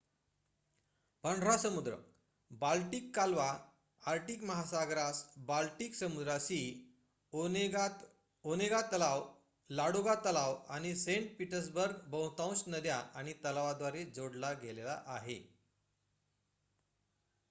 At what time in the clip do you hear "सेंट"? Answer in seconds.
10.97-11.37